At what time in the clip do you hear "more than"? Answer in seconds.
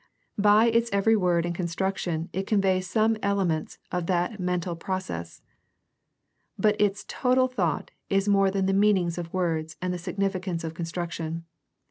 8.27-8.65